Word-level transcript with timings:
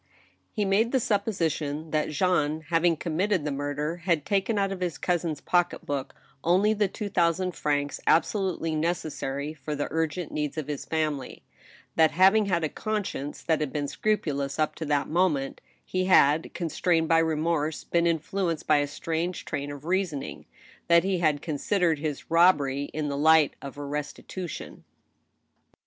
He 0.51 0.65
made 0.65 0.91
the 0.91 0.99
supposition 0.99 1.91
that 1.91 2.09
Jean, 2.09 2.61
ha\ing 2.69 2.97
committed 2.97 3.45
the 3.45 3.51
mur 3.51 3.75
der, 3.75 3.95
had 3.97 4.25
taken 4.25 4.57
out 4.57 4.71
of 4.71 4.81
his 4.81 4.97
cousin's 4.97 5.41
pocket 5.41 5.85
book 5.85 6.15
only 6.43 6.73
the 6.73 6.87
two 6.87 7.07
thousand 7.07 7.51
francs 7.55 7.99
absolutely 8.07 8.73
necessary 8.75 9.53
for 9.53 9.75
the 9.75 9.87
urgent 9.91 10.31
needs 10.31 10.57
of 10.57 10.67
his 10.67 10.85
family; 10.85 11.43
that 11.97 12.09
having 12.09 12.47
had 12.47 12.63
a 12.63 12.67
conscience 12.67 13.43
that 13.43 13.59
had 13.59 13.71
been 13.71 13.87
scrupulous 13.87 14.57
up 14.57 14.73
to 14.73 14.85
that 14.85 15.07
moment, 15.07 15.61
he 15.85 16.05
had, 16.05 16.51
constrained 16.55 17.07
by 17.07 17.19
remorse, 17.19 17.83
been 17.83 18.07
influenced 18.07 18.65
by 18.65 18.77
a 18.77 18.87
strange 18.87 19.45
train 19.45 19.69
of 19.71 19.85
reasoning— 19.85 20.47
that 20.87 21.03
he 21.03 21.19
had 21.19 21.43
considered 21.43 21.99
his 21.99 22.31
robbery 22.31 22.85
in 22.85 22.87
1^2 22.87 22.87
THE 22.87 22.87
STEEL 22.87 23.03
HAMMEI^. 23.03 23.09
the 23.09 23.17
light 23.23 23.55
of 23.61 23.77
a 23.77 23.85
restitution. 23.85 24.83